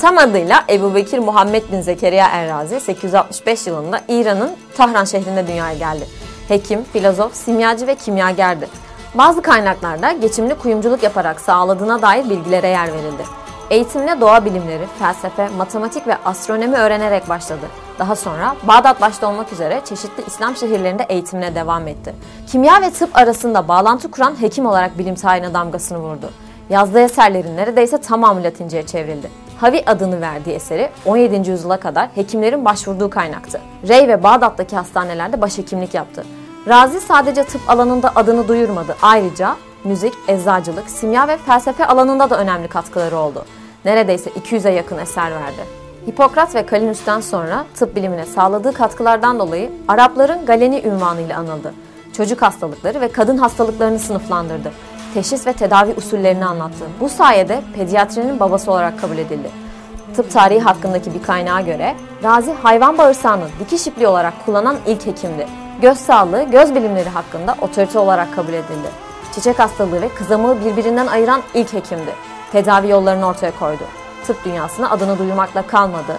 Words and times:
Tam 0.00 0.18
adıyla 0.18 0.64
Ebu 0.68 0.94
Bekir 0.94 1.18
Muhammed 1.18 1.72
bin 1.72 1.80
Zekeriya 1.80 2.26
Errazi 2.32 2.80
865 2.80 3.66
yılında 3.66 4.00
İran'ın 4.08 4.50
Tahran 4.76 5.04
şehrinde 5.04 5.46
dünyaya 5.46 5.78
geldi. 5.78 6.06
Hekim, 6.48 6.84
filozof, 6.84 7.34
simyacı 7.34 7.86
ve 7.86 7.94
kimyagerdi. 7.94 8.68
Bazı 9.14 9.42
kaynaklarda 9.42 10.12
geçimli 10.12 10.54
kuyumculuk 10.54 11.02
yaparak 11.02 11.40
sağladığına 11.40 12.02
dair 12.02 12.30
bilgilere 12.30 12.68
yer 12.68 12.92
verildi. 12.92 13.22
Eğitimine 13.70 14.20
doğa 14.20 14.44
bilimleri, 14.44 14.86
felsefe, 14.98 15.48
matematik 15.48 16.06
ve 16.06 16.16
astronomi 16.24 16.76
öğrenerek 16.76 17.28
başladı. 17.28 17.66
Daha 17.98 18.16
sonra 18.16 18.56
Bağdat 18.68 19.00
başta 19.00 19.28
olmak 19.28 19.52
üzere 19.52 19.80
çeşitli 19.84 20.22
İslam 20.26 20.56
şehirlerinde 20.56 21.02
eğitimine 21.08 21.54
devam 21.54 21.88
etti. 21.88 22.14
Kimya 22.46 22.82
ve 22.82 22.90
tıp 22.90 23.16
arasında 23.16 23.68
bağlantı 23.68 24.10
kuran 24.10 24.42
hekim 24.42 24.66
olarak 24.66 24.98
bilim 24.98 25.14
tarihine 25.14 25.54
damgasını 25.54 25.98
vurdu. 25.98 26.30
Yazdığı 26.70 27.00
eserlerin 27.00 27.56
neredeyse 27.56 28.00
tamamı 28.00 28.44
Latince'ye 28.44 28.86
çevrildi. 28.86 29.30
Havi 29.60 29.82
adını 29.86 30.20
verdiği 30.20 30.54
eseri 30.54 30.90
17. 31.06 31.50
yüzyıla 31.50 31.76
kadar 31.76 32.08
hekimlerin 32.14 32.64
başvurduğu 32.64 33.10
kaynaktı. 33.10 33.60
Rey 33.88 34.08
ve 34.08 34.22
Bağdat'taki 34.22 34.76
hastanelerde 34.76 35.40
başhekimlik 35.40 35.94
yaptı. 35.94 36.24
Razi 36.68 37.00
sadece 37.00 37.44
tıp 37.44 37.70
alanında 37.70 38.12
adını 38.14 38.48
duyurmadı. 38.48 38.96
Ayrıca 39.02 39.56
müzik, 39.84 40.14
eczacılık, 40.28 40.90
simya 40.90 41.28
ve 41.28 41.36
felsefe 41.36 41.86
alanında 41.86 42.30
da 42.30 42.38
önemli 42.38 42.68
katkıları 42.68 43.16
oldu. 43.16 43.44
Neredeyse 43.84 44.30
200'e 44.30 44.72
yakın 44.72 44.98
eser 44.98 45.30
verdi. 45.30 45.64
Hipokrat 46.08 46.54
ve 46.54 46.66
Kalinus'tan 46.66 47.20
sonra 47.20 47.64
tıp 47.74 47.96
bilimine 47.96 48.26
sağladığı 48.26 48.72
katkılardan 48.72 49.38
dolayı 49.38 49.70
Arapların 49.88 50.46
Galeni 50.46 50.82
ünvanıyla 50.86 51.38
anıldı. 51.38 51.74
Çocuk 52.16 52.42
hastalıkları 52.42 53.00
ve 53.00 53.08
kadın 53.08 53.38
hastalıklarını 53.38 53.98
sınıflandırdı. 53.98 54.72
Teşhis 55.14 55.46
ve 55.46 55.52
tedavi 55.52 55.94
usullerini 55.96 56.46
anlattı. 56.46 56.84
Bu 57.00 57.08
sayede 57.08 57.62
pediatrinin 57.74 58.40
babası 58.40 58.72
olarak 58.72 59.00
kabul 59.00 59.18
edildi. 59.18 59.50
Tıp 60.16 60.30
tarihi 60.30 60.60
hakkındaki 60.60 61.14
bir 61.14 61.22
kaynağa 61.22 61.60
göre 61.60 61.94
Razi 62.22 62.52
hayvan 62.52 62.98
bağırsağını 62.98 63.44
dikiş 63.60 63.86
ipliği 63.86 64.06
olarak 64.06 64.34
kullanan 64.46 64.76
ilk 64.86 65.06
hekimdi. 65.06 65.46
Göz 65.82 65.98
sağlığı, 65.98 66.42
göz 66.42 66.74
bilimleri 66.74 67.08
hakkında 67.08 67.56
otorite 67.60 67.98
olarak 67.98 68.34
kabul 68.36 68.52
edildi. 68.52 68.88
Çiçek 69.34 69.58
hastalığı 69.58 70.02
ve 70.02 70.08
kızamığı 70.08 70.64
birbirinden 70.64 71.06
ayıran 71.06 71.42
ilk 71.54 71.72
hekimdi. 71.72 72.14
Tedavi 72.52 72.88
yollarını 72.88 73.26
ortaya 73.26 73.52
koydu. 73.58 73.82
Tıp 74.26 74.44
dünyasına 74.44 74.90
adını 74.90 75.18
duyurmakla 75.18 75.62
kalmadı. 75.62 76.18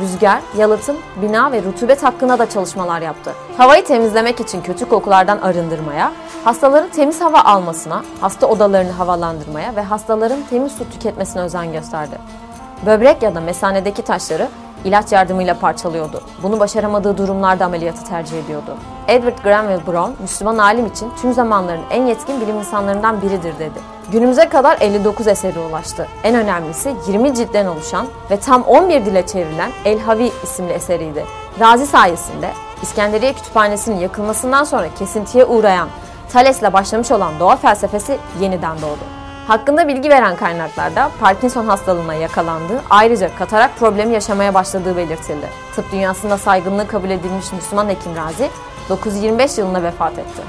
Rüzgar, 0.00 0.40
yalıtım, 0.58 0.96
bina 1.22 1.52
ve 1.52 1.62
rutubet 1.62 2.02
hakkında 2.02 2.38
da 2.38 2.50
çalışmalar 2.50 3.00
yaptı. 3.00 3.32
Havayı 3.56 3.84
temizlemek 3.84 4.40
için 4.40 4.62
kötü 4.62 4.88
kokulardan 4.88 5.38
arındırmaya, 5.38 6.12
hastaların 6.44 6.90
temiz 6.90 7.20
hava 7.20 7.40
almasına, 7.40 8.04
hasta 8.20 8.46
odalarını 8.46 8.92
havalandırmaya 8.92 9.76
ve 9.76 9.82
hastaların 9.82 10.42
temiz 10.50 10.72
su 10.72 10.90
tüketmesine 10.90 11.42
özen 11.42 11.72
gösterdi. 11.72 12.18
Böbrek 12.86 13.22
ya 13.22 13.34
da 13.34 13.40
mesanedeki 13.40 14.02
taşları 14.02 14.48
ilaç 14.84 15.12
yardımıyla 15.12 15.54
parçalıyordu. 15.54 16.22
Bunu 16.42 16.60
başaramadığı 16.60 17.18
durumlarda 17.18 17.64
ameliyatı 17.64 18.04
tercih 18.04 18.44
ediyordu. 18.44 18.76
Edward 19.10 19.42
Granville 19.44 19.86
Brown, 19.86 20.22
Müslüman 20.22 20.58
alim 20.58 20.86
için 20.86 21.12
tüm 21.22 21.32
zamanların 21.32 21.82
en 21.90 22.06
yetkin 22.06 22.40
bilim 22.40 22.58
insanlarından 22.58 23.22
biridir 23.22 23.58
dedi. 23.58 23.78
Günümüze 24.12 24.48
kadar 24.48 24.76
59 24.80 25.26
eseri 25.26 25.58
ulaştı. 25.58 26.08
En 26.24 26.34
önemlisi 26.34 26.94
20 27.08 27.34
ciltten 27.34 27.66
oluşan 27.66 28.06
ve 28.30 28.36
tam 28.36 28.62
11 28.62 29.06
dile 29.06 29.26
çevrilen 29.26 29.70
El 29.84 30.00
Havi 30.00 30.32
isimli 30.42 30.72
eseriydi. 30.72 31.24
Razi 31.60 31.86
sayesinde 31.86 32.50
İskenderiye 32.82 33.32
Kütüphanesi'nin 33.32 33.98
yakılmasından 33.98 34.64
sonra 34.64 34.86
kesintiye 34.98 35.44
uğrayan 35.44 35.88
Thales'le 36.32 36.72
başlamış 36.72 37.10
olan 37.10 37.32
doğa 37.40 37.56
felsefesi 37.56 38.18
yeniden 38.40 38.76
doğdu. 38.76 39.19
Hakkında 39.50 39.88
bilgi 39.88 40.10
veren 40.10 40.36
kaynaklarda 40.36 41.10
Parkinson 41.20 41.64
hastalığına 41.64 42.14
yakalandığı, 42.14 42.80
ayrıca 42.90 43.34
katarak 43.34 43.76
problemi 43.78 44.14
yaşamaya 44.14 44.54
başladığı 44.54 44.96
belirtildi. 44.96 45.46
Tıp 45.76 45.92
dünyasında 45.92 46.38
saygınlığı 46.38 46.88
kabul 46.88 47.10
edilmiş 47.10 47.52
Müslüman 47.52 47.88
hekim 47.88 48.16
Razi, 48.16 48.50
925 48.88 49.58
yılında 49.58 49.82
vefat 49.82 50.18
etti. 50.18 50.42